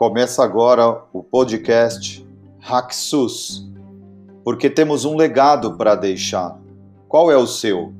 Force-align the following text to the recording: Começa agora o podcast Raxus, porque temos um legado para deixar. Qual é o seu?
Começa 0.00 0.42
agora 0.42 1.04
o 1.12 1.22
podcast 1.22 2.26
Raxus, 2.58 3.70
porque 4.42 4.70
temos 4.70 5.04
um 5.04 5.14
legado 5.14 5.76
para 5.76 5.94
deixar. 5.94 6.58
Qual 7.06 7.30
é 7.30 7.36
o 7.36 7.46
seu? 7.46 7.92